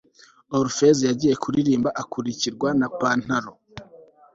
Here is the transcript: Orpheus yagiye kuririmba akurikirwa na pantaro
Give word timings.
Orpheus 0.57 0.99
yagiye 1.09 1.33
kuririmba 1.43 1.89
akurikirwa 2.01 2.69
na 2.79 2.87
pantaro 2.99 3.51